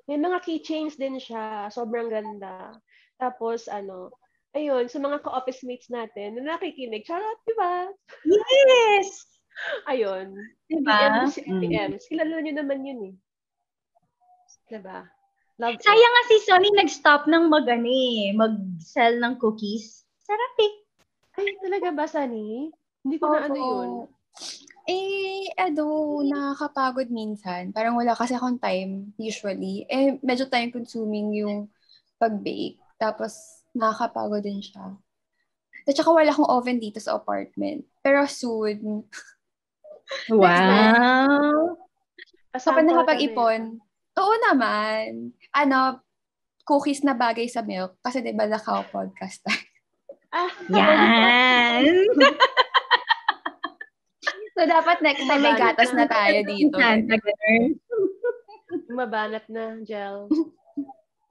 [0.05, 1.67] May mga keychains din siya.
[1.73, 2.77] Sobrang ganda.
[3.17, 4.13] Tapos, ano,
[4.53, 7.89] ayun, sa mga ka-office mates natin na nakikinig, charot, di ba?
[8.21, 9.32] Yes!
[9.87, 10.37] Ayun.
[10.67, 11.27] Diba?
[11.29, 11.99] Si Ate mm.
[12.09, 13.15] Kilala niyo naman yun eh.
[14.69, 15.05] Diba?
[15.61, 20.01] Love Sayang nga si Sonny nag-stop ng mag, ano, eh, mag-sell ng cookies.
[20.25, 20.73] Sarap eh.
[21.37, 22.73] Ay, talaga ba, Sunny?
[23.05, 23.89] Hindi ko oh, na ano yun.
[24.89, 25.85] Eh, ano,
[26.25, 27.69] nakakapagod minsan.
[27.69, 29.85] Parang wala kasi akong time, usually.
[29.85, 31.69] Eh, medyo time-consuming yung
[32.17, 32.81] pag-bake.
[32.97, 34.97] Tapos, nakakapagod din siya.
[35.83, 37.83] At saka wala akong oven dito sa apartment.
[38.01, 39.03] Pero soon.
[40.29, 41.77] Wow!
[42.53, 43.81] Kapag nakapag-ipon,
[44.13, 45.33] Oo naman.
[45.53, 46.01] Ano,
[46.65, 47.97] cookies na bagay sa milk.
[48.01, 49.41] Kasi di ba Lakaw podcast
[50.33, 52.09] ah, yan!
[54.53, 56.77] so, dapat next time may gatas na tayo dito.
[58.93, 60.29] Mabanat na, gel.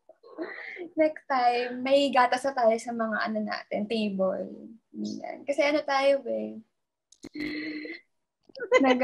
[1.01, 4.75] next time, may gatas na tayo sa mga ano natin, table.
[4.95, 5.47] Yan.
[5.47, 6.59] Kasi ano tayo, eh.
[8.81, 8.99] Nag,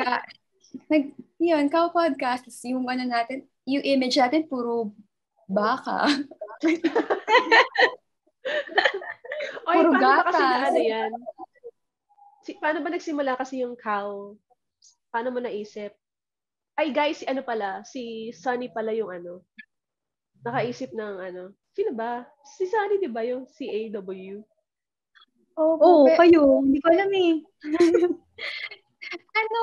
[0.88, 1.04] nag,
[1.38, 4.92] yun, Cow Podcast, yung ano natin, yung image natin puro
[5.48, 6.08] baka.
[9.68, 10.24] Oy, puro paano gatas.
[10.24, 11.10] ba kasi na ano yan?
[12.44, 14.36] Si, paano ba nagsimula kasi yung cow?
[15.12, 15.92] Paano mo naisip?
[16.78, 19.42] Ay guys, si ano pala, si Sunny pala yung ano.
[20.46, 21.50] Nakaisip ng ano.
[21.74, 22.22] Sino ba?
[22.56, 24.38] Si Sunny 'di ba yung CAW?
[25.58, 26.62] Oh, oh pe- kayo.
[26.62, 27.34] Hindi ko alam eh.
[29.14, 29.60] ano,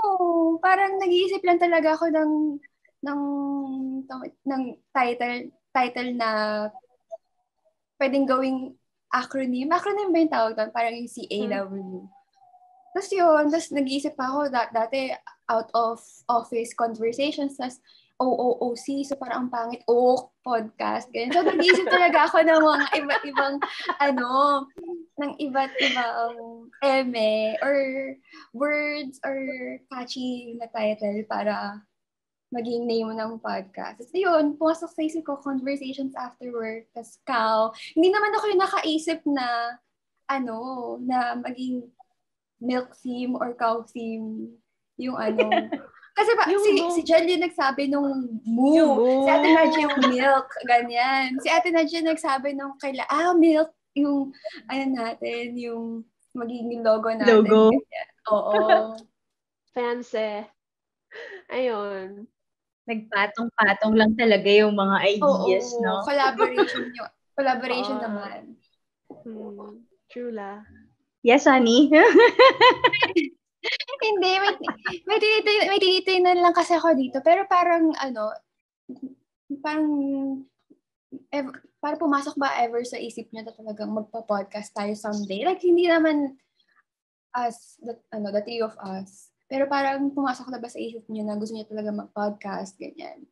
[0.59, 2.31] parang nag-iisip lang talaga ako ng
[3.05, 3.21] ng
[4.25, 6.29] ng title title na
[8.01, 8.73] pwedeng gawing
[9.13, 9.71] acronym.
[9.71, 10.71] Acronym ba yung tawag doon?
[10.73, 11.67] Parang yung CAW.
[11.69, 12.05] Hmm.
[12.95, 15.11] Tapos yun, tapos nag-iisip ako dat dati
[15.51, 15.99] out of
[16.31, 17.83] office conversations, tapos
[18.15, 21.35] OOOC, so parang ang pangit, O podcast, ganyan.
[21.35, 23.55] So nag-iisip talaga ako ng mga iba't ibang,
[23.99, 24.29] ano,
[25.19, 26.35] ng iba't ibang
[26.79, 27.77] eme or
[28.55, 29.35] words or
[29.91, 31.83] catchy na title para
[32.55, 33.99] maging name ng podcast.
[33.99, 37.75] Tapos yun, pumasok sa isip ko, conversations after work, tapos cow.
[37.97, 39.75] Hindi naman ako yung nakaisip na,
[40.31, 40.57] ano,
[41.03, 41.83] na maging
[42.63, 44.55] milk theme or cow theme
[44.95, 45.51] yung ano.
[46.15, 49.27] Kasi yung si, si Jen yung nagsabi nung moo.
[49.27, 51.35] Si Ate Nadja yung milk, ganyan.
[51.43, 54.31] Si Ate Nadja nagsabi nung kaila, ah, milk, yung,
[54.71, 57.43] ano natin, yung magiging logo natin.
[57.43, 57.75] Logo?
[57.75, 58.07] Ganyan.
[58.31, 58.55] Oo.
[59.75, 60.47] Fancy.
[61.51, 62.31] Ayun
[62.85, 66.05] nagpatong-patong lang talaga yung mga ideas, Oo, no?
[66.05, 67.11] Collaboration yun.
[67.35, 68.39] Collaboration uh, naman.
[69.25, 70.61] Hmm, true la.
[71.25, 71.89] Yes, honey.
[74.05, 74.53] Hindi, may,
[75.09, 77.17] may, tinitay, may tinitay na lang kasi ako dito.
[77.25, 78.31] Pero parang, ano,
[79.61, 79.89] parang,
[81.33, 85.41] ever, parang pumasok ba ever sa isip niya na talagang magpa-podcast tayo someday?
[85.41, 86.37] Like, hindi naman
[87.35, 89.33] us, the, ano, the three of us.
[89.45, 93.25] Pero parang pumasok na ba sa isip niyo na gusto niya talaga mag-podcast, ganyan?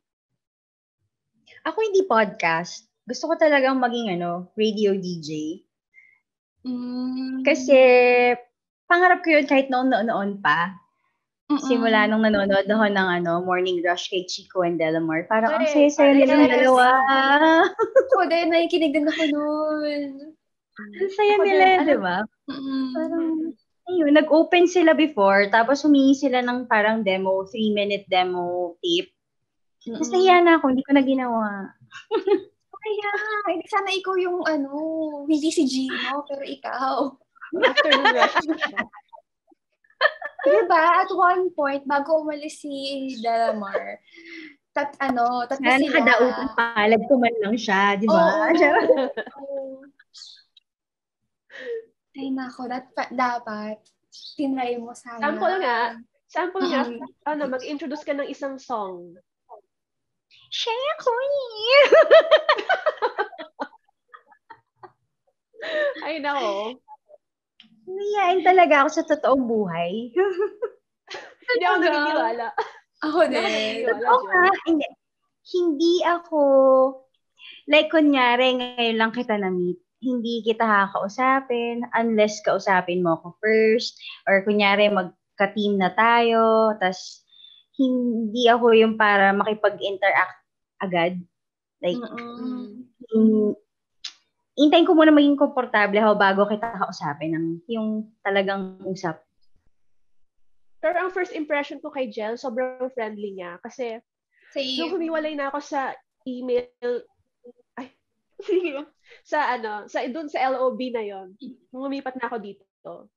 [1.66, 2.86] Ako hindi podcast.
[3.04, 5.60] Gusto ko talagang maging ano, radio DJ.
[6.64, 7.44] Mm.
[7.44, 7.78] Kasi
[8.86, 10.76] pangarap ko yun kahit noon-noon pa.
[11.44, 11.60] Mm-mm.
[11.60, 15.28] Simula nung nanonood ako ng ano, Morning Rush kay Chico and Delamar.
[15.28, 16.52] Parang ang Ay, saya-saya ay, nilang yes.
[16.56, 16.86] dalawa.
[18.00, 20.02] Ako din, nakikinig din ako nun.
[20.74, 22.18] Ang saya Ako nila, din, di ba?
[22.96, 23.26] Parang,
[23.92, 29.12] ayun, nag-open sila before, tapos humingi sila ng parang demo, three-minute demo tape.
[29.84, 31.48] Tapos nahiya na ako, hindi ko na ginawa.
[32.84, 33.10] Kaya,
[33.52, 34.72] hindi sana ikaw yung ano,
[35.28, 37.12] hindi si Gino, pero ikaw.
[37.56, 38.36] After ng rush.
[40.44, 40.82] Diba?
[41.00, 42.72] At one point, bago umalis si
[43.16, 43.96] Delamar,
[44.76, 45.88] tat, ano, tatlo Sana sila.
[45.88, 48.12] nakadaupang palad ko man lang siya, di ba?
[48.12, 48.44] Oo.
[52.14, 53.80] Ay, nako, that, dapat,
[54.36, 55.18] tinry mo sana.
[55.18, 55.80] Sample nga.
[56.28, 57.00] Sample nga, Mm.
[57.24, 59.16] ano, mag-introduce ka ng isang song.
[60.50, 61.10] Siya ako
[66.04, 66.76] Ay, nako.
[67.84, 69.92] Nahiyain talaga ako sa totoong buhay.
[71.54, 72.46] Hindi ako naniniwala.
[73.04, 73.36] Ako din.
[73.36, 74.28] Naniniwala, Oo Jo.
[74.32, 74.88] nga, hindi.
[75.44, 76.40] Hindi ako,
[77.68, 79.76] like kunyari, ngayon lang kita na-meet.
[80.00, 84.00] Hindi kita kakausapin unless kausapin mo ako first.
[84.24, 86.72] Or kunyari, magka-team na tayo.
[86.80, 87.24] tas
[87.76, 90.38] hindi ako yung para makipag-interact
[90.80, 91.20] agad.
[91.82, 93.52] Like, Mm-mm.
[94.56, 99.22] In, intayin ko muna maging komportable ako bago kita kausapin ng yung talagang usap.
[100.84, 103.56] Pero ang first impression ko kay Jel, sobrang friendly niya.
[103.64, 103.98] Kasi
[104.76, 105.00] nung Same.
[105.00, 105.96] humiwalay na ako sa
[106.28, 106.68] email,
[107.80, 107.88] ay,
[108.46, 108.84] sige,
[109.24, 111.32] sa ano, sa doon sa LOB na yon
[111.72, 113.08] nung lumipat na ako dito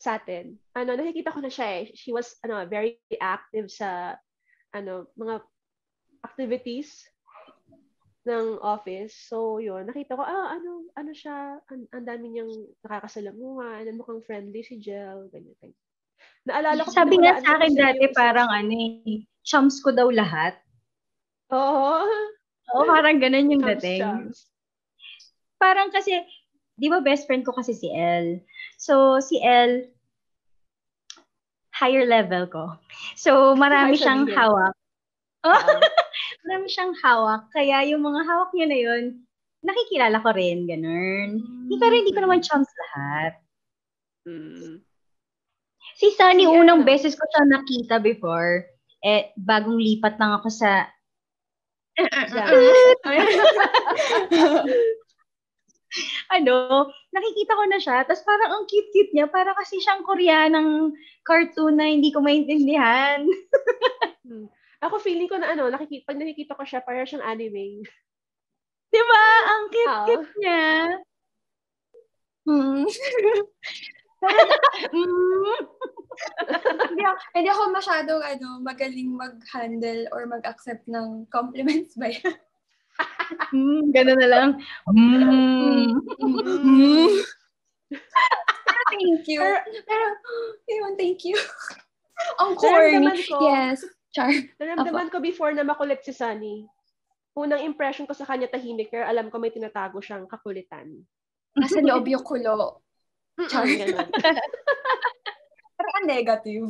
[0.00, 1.84] sa atin, ano, nakikita ko na siya eh.
[1.92, 4.16] She was, ano, very active sa,
[4.72, 5.44] ano, mga
[6.24, 7.04] activities
[8.30, 9.12] ng office.
[9.26, 12.52] So, yun, nakita ko, ah, ano, ano siya, ang, ang dami niyang
[12.86, 15.78] nakakasalamuhan, ano, mukhang friendly si Jel, ganyan, ganyan.
[16.46, 20.54] Naalala ko, Sabi nga sa akin dati yung- parang ano eh, chums ko daw lahat.
[21.50, 22.06] Oo.
[22.70, 24.00] Oo, parang ganun yung Chums, dating.
[24.00, 24.38] chums.
[25.58, 26.14] Parang kasi,
[26.78, 28.46] di ba best friend ko kasi si Elle.
[28.78, 29.90] So, si Elle,
[31.74, 32.76] higher level ko.
[33.16, 34.76] So, marami siyang hawak.
[35.44, 35.50] Oo.
[36.50, 37.46] Marami siyang hawak.
[37.54, 39.22] Kaya yung mga hawak niya na yun,
[39.62, 41.38] nakikilala ko rin, ganun.
[41.38, 43.38] Hindi pero hindi ko naman chums lahat.
[44.26, 44.82] Mm.
[45.94, 46.88] Si Sunny, Si unang ano?
[46.90, 48.66] beses ko siya nakita before,
[49.06, 50.90] eh, bagong lipat lang ako sa
[56.34, 56.56] ano,
[57.14, 61.86] nakikita ko na siya, tapos parang ang cute-cute niya, para kasi siyang koreanang cartoon na
[61.86, 63.22] hindi ko maintindihan.
[64.80, 64.86] Hmm.
[64.88, 67.84] Ako feeling ko na ano, nakikita, pag nakikita ko siya, parang siyang anime.
[68.92, 69.24] Di ba?
[69.46, 70.64] Ang cute-cute niya.
[72.48, 72.84] Mm.
[74.92, 75.56] Mm.
[76.92, 82.36] hindi, ako, hindi ako masyadong ano, magaling mag-handle or mag-accept ng compliments ba yan?
[83.48, 84.48] Mm, ganun na lang.
[84.92, 86.04] Mm.
[86.20, 87.16] Mm.
[88.60, 89.40] Pero thank you.
[89.40, 90.04] Pero- Pero,
[90.68, 91.40] yun, thank you.
[92.44, 93.24] Ang corny.
[93.40, 93.80] Yes.
[94.10, 94.30] Char.
[94.58, 96.66] naramdaman ko before na makulit si Sunny.
[97.38, 101.06] Unang impression ko sa kanya tahimik, pero alam ko may tinatago siyang kakulitan.
[101.54, 102.82] Nasa loob yung kulo.
[103.46, 103.66] Char.
[103.66, 104.10] Ganun.
[105.80, 106.68] Pero ang negative.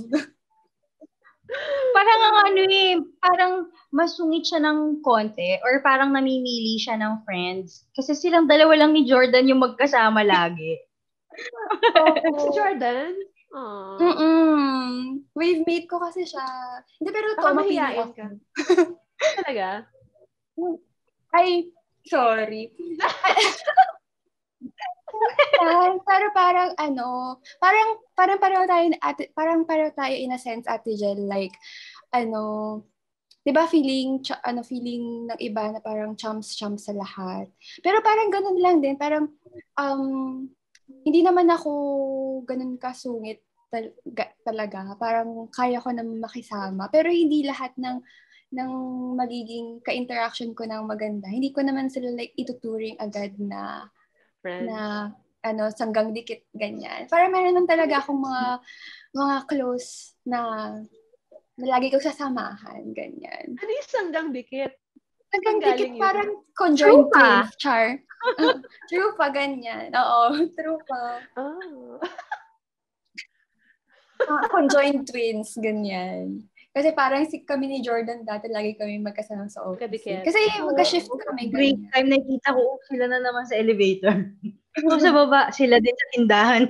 [1.91, 3.53] Parang ang ano eh, parang
[3.91, 7.91] masungit siya ng konti or parang namimili siya ng friends.
[7.99, 10.79] Kasi silang dalawa lang ni Jordan yung magkasama lagi.
[12.43, 13.19] si Jordan?
[13.51, 13.99] Aww.
[13.99, 14.91] Mm-mm.
[15.35, 16.47] Wave mate ko kasi siya.
[17.03, 18.27] Hindi, pero to, mahihain ka.
[19.43, 19.91] Talaga?
[21.35, 21.71] Ay,
[22.07, 22.71] sorry.
[25.61, 30.65] Ay, pero parang ano, parang parang pareho tayo ate, parang pareho tayo in a sense
[30.71, 31.53] Ate Jel like
[32.15, 32.81] ano,
[33.45, 37.51] 'di ba feeling ch- ano feeling ng iba na parang chums chums sa lahat.
[37.85, 39.29] Pero parang ganun lang din, parang
[39.77, 40.47] um
[41.07, 41.71] hindi naman ako
[42.45, 44.99] ganun kasungit tal- ga- talaga.
[44.99, 46.91] Parang kaya ko na makisama.
[46.91, 47.99] Pero hindi lahat ng
[48.51, 48.71] ng
[49.15, 51.31] magiging ka-interaction ko ng maganda.
[51.31, 53.87] Hindi ko naman sila like ituturing agad na
[54.43, 54.67] Friend.
[54.67, 54.79] na
[55.41, 57.09] ano, sanggang dikit, ganyan.
[57.09, 58.45] Para meron lang talaga akong mga,
[59.17, 60.41] mga close na,
[61.57, 63.57] na lagi ko sasamahan, ganyan.
[63.57, 64.80] Ano yung sanggang dikit?
[65.31, 66.03] Hanggang Ang galing dikit, yun.
[66.03, 67.47] parang conjoined pa.
[67.47, 67.85] twins, char.
[68.91, 69.95] True pa, ganyan.
[69.95, 70.23] Oo,
[70.59, 71.25] true pa.
[71.39, 71.97] Oh.
[74.29, 76.45] Ah, conjoined twins, ganyan.
[76.71, 79.91] Kasi parang si kami ni Jordan dati, lagi kami magkasama sa office.
[80.23, 81.89] Kasi magka-shift kami, ganyan.
[81.91, 84.31] time, nakita ko, sila na naman sa elevator.
[84.79, 86.63] Ako sa baba, sila din sa tindahan.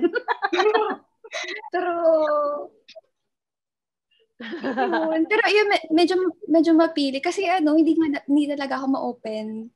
[1.69, 2.71] True.
[4.41, 5.19] Yun.
[5.29, 6.15] Pero yun, me- medyo,
[6.49, 7.21] medyo mapili.
[7.21, 9.69] Kasi ano, hindi, hindi talaga ako ma-open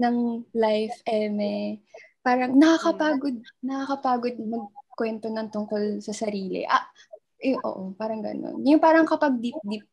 [0.00, 0.16] ng
[0.54, 1.84] life, eme.
[2.20, 6.66] Parang nakakapagod, nakakapagod magkwento ng tungkol sa sarili.
[6.68, 6.84] Ah,
[7.40, 8.60] eh, oo, parang ganun.
[8.66, 9.88] Yung parang kapag deep-deep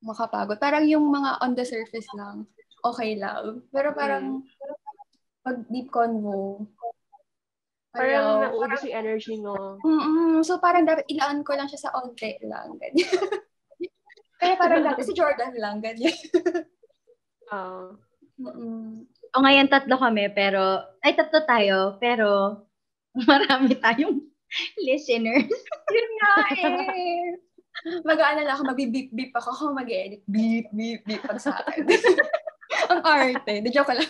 [0.00, 0.56] makapagod.
[0.56, 2.48] Parang yung mga on the surface lang,
[2.80, 3.60] okay lang.
[3.68, 4.44] Pero parang
[5.44, 6.64] pag deep convo,
[7.90, 8.54] Parang ayaw.
[8.54, 9.78] nauubos yung energy mo.
[9.82, 10.46] Mm-mm.
[10.46, 12.78] So, parang dapat ilaan ko lang siya sa onte lang.
[12.78, 13.10] Ganyan.
[14.40, 15.82] Kaya parang dapat si Jordan lang.
[15.82, 16.14] Ganyan.
[17.50, 17.90] Ah.
[18.38, 19.10] Mm-mm.
[19.34, 22.62] O ngayon, tatlo kami, pero, ay, tatlo tayo, pero
[23.10, 24.22] marami tayong
[24.86, 25.50] listeners.
[25.90, 27.34] Yun nga eh.
[28.06, 29.50] Mag-ano lang ako, mag-beep-beep ako.
[29.50, 30.22] Ako mag-edit.
[30.30, 31.90] Beep, beep, beep pag sa akin.
[32.86, 33.66] Ang arte.
[33.66, 34.06] Di joke lang.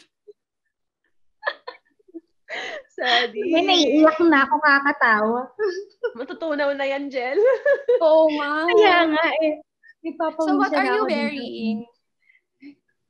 [2.90, 3.54] Sadie.
[3.54, 5.42] May naiiyak na ako kakatawa.
[6.18, 7.38] Matutunaw na yan, Jel.
[8.02, 8.66] Oo nga.
[8.66, 9.54] Kaya nga eh.
[10.18, 11.86] So, what are you wearing?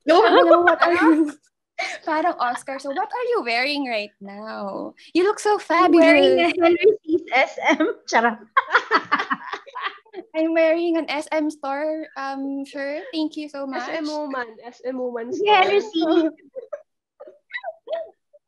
[0.04, 0.26] No.
[0.26, 1.32] Ano, what are you?
[2.04, 2.76] Parang Oscar.
[2.76, 4.92] So, what are you wearing right now?
[5.16, 7.56] You look so I'm wearing a fabulous.
[7.56, 7.84] SM.
[8.04, 8.36] Charot.
[10.36, 13.02] I'm wearing an SM store um shirt.
[13.14, 13.88] Thank you so much.
[13.88, 14.46] SM woman.
[14.60, 15.32] SM woman.
[15.32, 16.04] Si Henry C.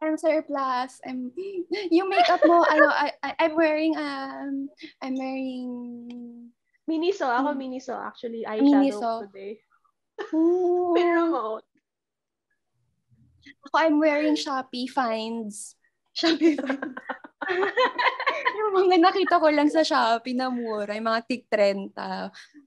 [0.03, 0.99] I'm surplus.
[1.07, 1.31] I'm
[1.95, 4.67] yung makeup mo ano I, I- I'm wearing um
[4.99, 5.63] I'm wearing
[6.83, 7.31] Miniso.
[7.31, 7.63] Ako Hmm.
[7.63, 7.95] miniso.
[7.95, 8.99] Actually, Miniso.
[8.99, 9.63] eyeshadow today.
[10.35, 10.91] Ooh.
[10.99, 11.63] May remote.
[13.71, 15.79] Ako I'm wearing Shopee finds.
[16.11, 16.99] Shopee finds.
[18.59, 21.95] yung mga nakita ko lang sa Shopee na mura, yung mga tig 30.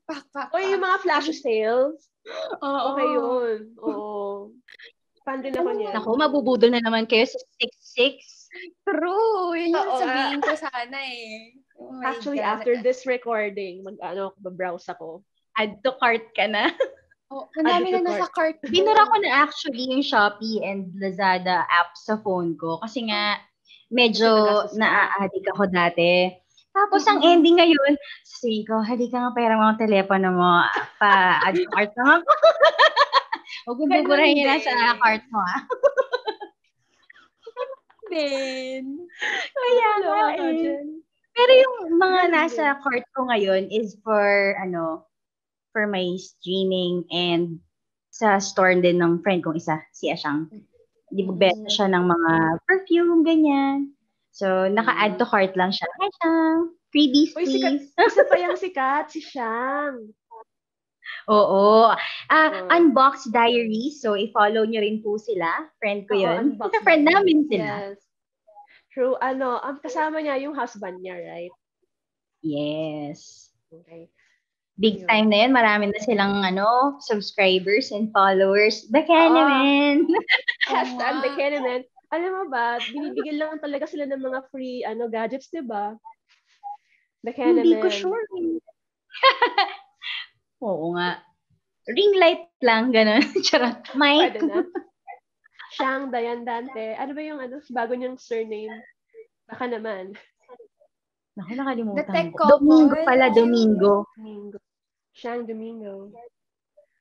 [0.08, 2.08] Pak, pak, O yung mga flash sales.
[2.64, 2.96] Oo.
[2.96, 3.60] Okay yun.
[3.84, 4.56] Oo.
[5.26, 5.94] Fan din ako niyan.
[5.98, 7.42] Naku, mabubudol na naman kayo sa
[7.98, 8.46] 6'6".
[8.86, 9.58] True.
[9.58, 11.58] Yun yung Oo, sabihin ko sana eh.
[11.76, 12.52] Oh Actually, God.
[12.56, 15.26] after this recording, mag-ano, browse ako.
[15.60, 16.72] Add to cart ka na.
[17.34, 18.62] Oh, ang dami na nasa cart.
[18.62, 18.70] ko.
[18.70, 23.42] Binura ko na actually yung Shopee and Lazada app sa phone ko kasi nga
[23.90, 24.30] medyo
[24.78, 26.30] naa-addict ako dati.
[26.70, 30.64] Tapos ang ending ngayon, sasabihin ko, halika nga pera mo ang telepono mo,
[31.02, 32.30] pa-add to cart lang ako.
[33.64, 35.62] Huwag Ganun buburahin yun sa cart mo ah.
[38.12, 38.84] din.
[39.56, 40.84] Kaya nga Wala ka eh.
[41.36, 45.04] Pero yung mga nasa cart ko ngayon is for ano,
[45.76, 47.60] for my streaming and
[48.16, 50.48] sa store din ng friend kong isa, si Ashang.
[51.12, 52.32] Di ba benta siya ng mga
[52.64, 53.92] perfume, ganyan.
[54.32, 55.88] So, naka-add to cart lang siya.
[56.00, 56.60] Hi, Ashang.
[56.96, 57.84] Freebies, Uy, sikat.
[57.84, 57.92] please.
[58.00, 60.16] Isa pa yung sikat, si Shang.
[61.30, 61.90] Oo.
[62.30, 62.70] Ah, Oo.
[62.70, 64.02] Unbox Diaries.
[64.02, 65.70] So, i-follow nyo rin po sila.
[65.82, 66.58] Friend ko yun.
[66.62, 67.94] Sa friend namin sila.
[67.94, 68.00] Yes.
[68.94, 69.18] True.
[69.20, 71.54] Ano, ang kasama niya yung husband niya, right?
[72.46, 73.52] Yes.
[73.74, 74.08] Okay.
[74.78, 75.08] Big Ayun.
[75.10, 75.52] time na yun.
[75.56, 78.86] Marami na silang ano, subscribers and followers.
[78.92, 79.34] Baka Oo.
[79.34, 80.06] naman.
[80.70, 81.24] Hashtag nga.
[81.26, 81.82] the Kenemen.
[82.16, 85.98] Alam mo ba, binibigyan lang talaga sila ng mga free ano gadgets, di ba?
[87.26, 87.66] The Kenemen.
[87.66, 88.24] Hindi ko sure.
[90.64, 91.20] Oo nga.
[91.86, 93.22] Ring light lang, gano'n.
[93.46, 93.82] Charot.
[93.98, 94.36] Mic.
[94.36, 94.64] Pwede na.
[95.76, 96.96] Shang Dayan Dante.
[96.96, 98.72] Ano ba yung ano, bago niyang surname?
[99.46, 100.16] Baka naman.
[101.36, 102.44] Naku, nakalimutan The ko.
[102.48, 104.08] Domingo pala, Domingo.
[104.16, 104.58] Domingo.
[105.12, 106.16] Shang Domingo.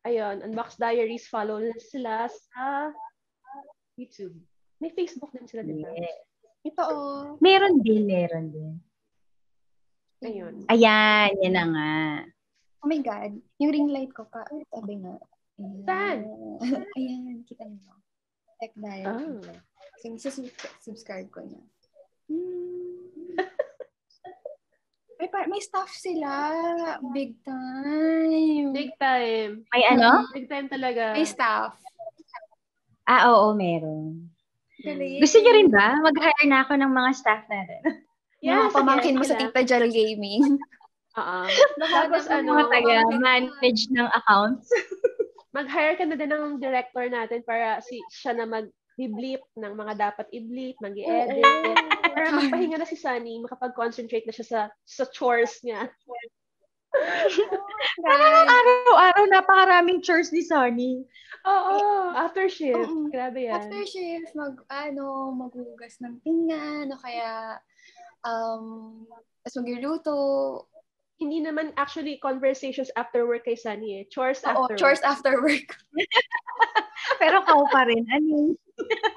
[0.04, 2.90] Ayun, Unbox Diaries, follow na sila sa
[3.96, 4.36] YouTube.
[4.82, 5.88] May Facebook din sila, di ba?
[5.94, 6.18] Yes.
[6.66, 7.24] Ito oh.
[7.40, 8.72] Meron din, meron din.
[10.24, 10.66] Ayun.
[10.68, 11.92] Ayan, yan na nga.
[12.84, 13.32] Oh my God.
[13.64, 14.44] Yung ring light ko pa.
[14.68, 15.16] Sabi nga.
[15.56, 15.80] Ayan.
[15.88, 16.18] Saan?
[17.00, 17.40] Ayan.
[17.48, 17.96] Kita niyo.
[18.60, 19.40] Tech diary.
[19.40, 19.56] Ah.
[20.04, 20.52] Sige, sus-
[20.84, 21.64] subscribe ko na.
[22.28, 23.40] Hmm.
[25.16, 26.28] May, pa- may staff sila.
[27.16, 28.76] Big time.
[28.76, 29.64] Big time.
[29.72, 30.28] May ano?
[30.36, 31.16] Big time talaga.
[31.16, 31.80] May staff.
[33.08, 34.28] Ah, oo, meron.
[34.84, 35.24] Galing.
[35.24, 35.96] Gusto niyo rin ba?
[36.04, 37.80] Mag-hire na ako ng mga staff natin.
[38.44, 39.40] Yung mga pamangkin mo sa.
[39.40, 40.60] Tita Jal Gaming.
[41.14, 41.40] Oo.
[41.78, 44.68] Tapos naman ano, mga taga manage ng accounts.
[45.54, 48.66] mag-hire ka na din ng director natin para si siya na mag
[48.98, 51.42] i-bleep ng mga dapat i-bleep, mag edit
[52.14, 55.90] Para magpahinga na si Sunny, makapag-concentrate na siya sa sa chores niya.
[58.06, 61.02] Parang araw-araw napakaraming chores ni Sunny.
[61.42, 61.74] Oo,
[62.14, 62.78] after shift.
[62.78, 63.10] Oo.
[63.10, 63.58] Grabe yan.
[63.58, 67.58] After shift, mag, ano, maghugas ng pinggan, o kaya,
[68.22, 69.02] um,
[69.42, 70.16] tapos magluluto.
[71.14, 74.04] Hindi naman actually conversations after work kay Sunny eh.
[74.10, 75.10] Chores Oo, after chores work.
[75.14, 75.68] after work.
[77.22, 78.02] Pero kao pa rin.
[78.10, 78.58] Ano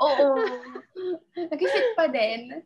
[0.06, 0.30] Oo.
[1.34, 2.62] Nag-fit pa din.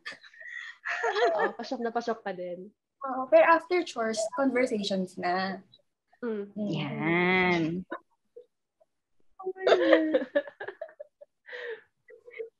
[1.40, 2.68] Oo, pasok na pasok pa din.
[3.02, 5.58] Oo, pero after chores, conversations na.
[6.22, 6.46] Mm.
[6.54, 7.62] Yan.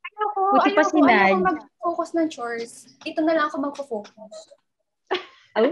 [0.03, 1.23] Ayoko, Buti pa si ayoko, Nad.
[1.31, 2.71] ayoko mag-focus ng chores.
[2.99, 4.35] Dito na lang ako mag-focus.
[5.55, 5.71] Oh?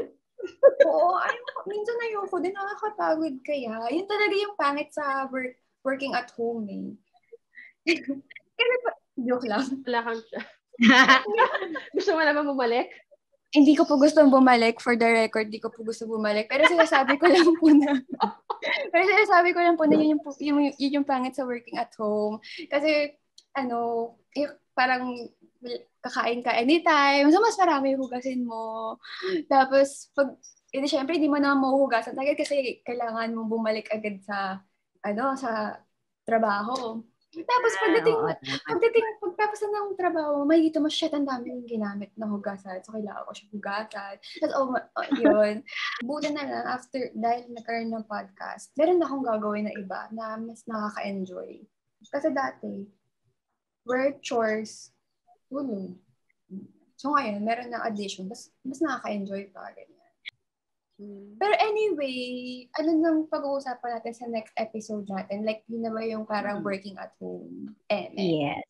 [0.88, 1.60] Oo, ayoko.
[1.70, 2.54] Minsan ayoko din.
[2.56, 3.76] Nakakapagod kaya.
[3.94, 6.88] Yun talaga yung pangit sa work, working at home eh.
[8.58, 9.66] Kasi pa, joke lang.
[9.86, 10.22] Wala kang
[11.98, 12.90] Gusto mo naman bumalik?
[13.52, 14.80] Hindi ko po gusto bumalik.
[14.80, 16.48] For the record, hindi ko po gusto bumalik.
[16.48, 18.00] Pero sinasabi ko lang po na,
[18.96, 21.92] pero sinasabi ko lang po na yun yung, yung, yun yung pangit sa working at
[22.00, 22.40] home.
[22.72, 23.12] Kasi,
[23.52, 25.04] ano, yung, parang
[26.02, 27.30] kakain ka anytime.
[27.30, 28.98] So, mas marami hugasin mo.
[29.46, 30.34] Tapos, pag,
[30.74, 32.18] hindi, syempre, hindi mo na mahuhugasan.
[32.18, 34.64] Agad kasi kailangan mo bumalik agad sa,
[35.06, 35.78] ano, sa
[36.26, 37.04] trabaho.
[37.32, 38.20] Tapos pagdating,
[38.68, 42.84] pagdating, pagtapos na ng trabaho, makikita mo, shit, ang dami yung ginamit na hugasan.
[42.84, 44.16] So, kailangan ko siya hugasan.
[44.20, 45.64] Tapos, oh, oh yun.
[46.08, 50.36] Buti na lang, after, dahil nagkaroon ng podcast, meron na akong gagawin na iba na
[50.44, 51.64] mas nakaka-enjoy.
[52.12, 52.92] Kasi dati,
[53.88, 54.92] work, chores,
[55.52, 55.92] tulog.
[56.96, 59.68] So, ngayon, meron na addition, mas, mas nakaka-enjoy pa.
[59.76, 60.00] Ganyan.
[61.42, 62.16] Pero anyway,
[62.78, 65.42] ano nang pag-uusapan natin sa next episode natin?
[65.42, 67.74] Like, yun naman yung parang working at home.
[67.90, 68.64] Eh, Yes.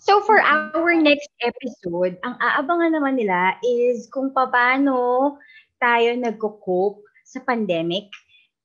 [0.00, 5.36] So for our next episode, ang aabangan naman nila is kung paano
[5.76, 8.08] tayo nagko-cope sa pandemic,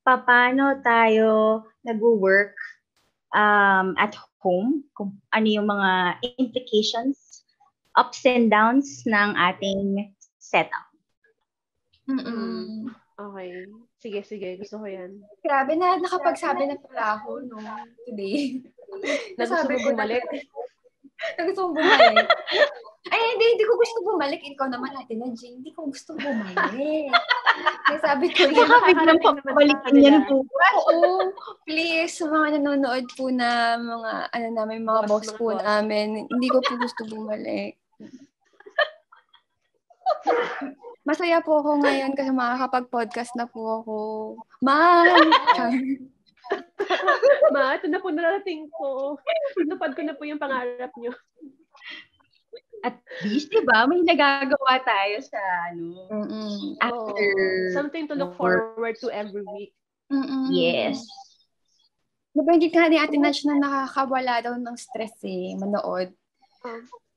[0.07, 2.55] paano tayo nag-work
[3.35, 7.19] um, at home, kung ano yung mga implications,
[7.97, 10.87] ups and downs ng ating setup.
[12.09, 12.89] Mm-mm.
[13.13, 13.69] Okay.
[14.01, 14.49] Sige, sige.
[14.59, 15.21] Gusto ko yan.
[15.45, 17.57] Grabe na, nakapagsabi na pala ako, no?
[18.09, 18.59] Today.
[19.37, 20.21] Na gusto mo bumalik?
[21.37, 22.27] na gusto mong bumalik.
[23.09, 24.41] Ay, hindi, hindi ko gusto bumalik.
[24.43, 27.09] Ikaw naman natin na, Jane, hindi ko gusto bumalik.
[27.85, 30.45] Kaya sabi ko, yun, Baka biglang papabalikin yan po.
[30.45, 31.31] Oo,
[31.67, 36.63] please, sa mga nanonood po na mga, ano namin, mga boss, po namin, hindi ko
[36.63, 37.77] po gusto bumalik.
[41.07, 43.97] Masaya po ako ngayon kasi makakapag-podcast na po ako.
[44.63, 45.27] Ma'am!
[47.51, 49.19] Ma, ito na po narating ko.
[49.67, 51.11] Napad ko na po yung pangarap nyo.
[52.83, 55.39] At least, di ba, may nagagawa tayo sa,
[55.71, 56.75] ano, Mm-mm.
[56.83, 57.27] after.
[57.71, 59.71] Something to look forward to every week.
[60.11, 60.51] Mm-mm.
[60.51, 60.99] Yes.
[62.35, 66.11] Nabanggit ka ni Ate Natch na nakakawala daw ng stress eh, manood.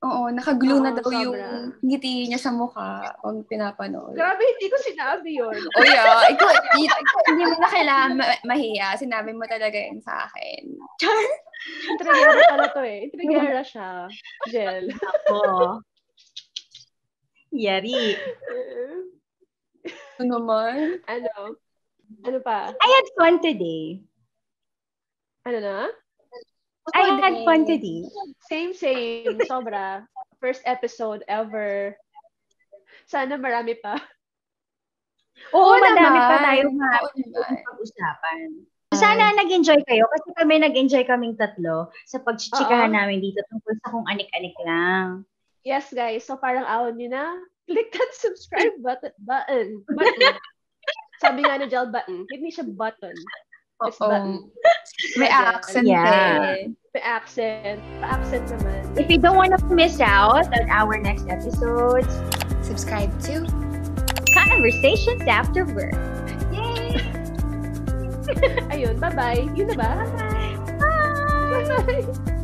[0.04, 0.28] Oh.
[0.28, 1.24] Oo, nakaglue na daw sobra.
[1.24, 1.40] yung
[1.80, 4.12] ngiti niya sa mukha pag pinapanood.
[4.12, 5.56] Grabe, hindi ko sinabi yun.
[5.72, 6.52] Oh yeah, ikaw,
[7.32, 8.92] hindi mo na kailangan ma- mahiya.
[9.00, 10.76] Sinabi mo talaga yun sa akin.
[11.96, 13.08] Intrigera pala to eh.
[13.08, 14.04] Intrigera siya.
[14.52, 14.92] Jel.
[14.92, 15.80] Ako.
[17.56, 18.20] Yari.
[20.20, 21.00] Ano naman?
[21.08, 21.56] ano?
[22.20, 22.68] Ano pa?
[22.76, 24.04] I had fun today.
[25.48, 25.78] Ano na?
[26.94, 28.06] I had fun today.
[28.46, 29.40] Same, same.
[29.50, 30.06] Sobra.
[30.38, 31.96] First episode ever.
[33.10, 33.98] Sana marami pa.
[35.54, 36.30] Oo, Oo madami naman.
[36.30, 37.62] pa tayo Oo naman.
[37.66, 38.38] pag-usapan.
[38.94, 42.96] Sana nag-enjoy kayo kasi kami nag-enjoy kaming tatlo sa pagchichikahan Oo.
[42.96, 45.26] namin dito tungkol sa kung anik-anik lang.
[45.66, 46.22] Yes, guys.
[46.22, 47.24] So parang awon nyo na.
[47.66, 49.10] Click that subscribe button.
[49.26, 49.82] Button.
[49.90, 50.34] button.
[51.22, 52.22] Sabi nga ni Jel, button.
[52.30, 53.16] Hindi siya button.
[53.84, 53.90] Oo.
[53.92, 54.48] button.
[55.20, 55.52] May Yeah.
[55.52, 56.56] accent Yeah.
[56.56, 56.72] eh.
[56.96, 57.78] May accent.
[58.00, 58.96] Pa-accent naman.
[58.96, 62.08] If you don't want to miss out on our next episodes,
[62.64, 63.44] Subscribe to
[64.32, 65.94] Conversations After Work.
[66.50, 66.98] Yay!
[68.74, 69.44] Ayun, bye-bye.
[69.54, 69.90] Yun na ba?
[70.80, 71.62] Bye!
[71.68, 72.32] Bye-bye.